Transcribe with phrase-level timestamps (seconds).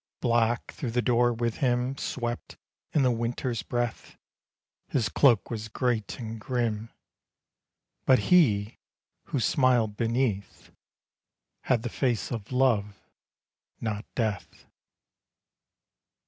[0.19, 2.57] _Black through the door with him Swept
[2.91, 4.17] in the Winter's breath;
[4.87, 6.89] His cloak was great and grim
[8.07, 8.79] But he,
[9.25, 10.71] who smiled beneath,
[11.65, 12.99] Had the face of Love
[13.79, 14.65] not Death.